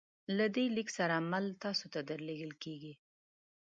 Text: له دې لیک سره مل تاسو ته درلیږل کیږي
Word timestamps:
له 0.37 0.45
دې 0.55 0.65
لیک 0.75 0.89
سره 0.97 1.15
مل 1.31 1.45
تاسو 1.63 1.85
ته 1.93 1.99
درلیږل 2.09 2.51
کیږي 2.63 2.93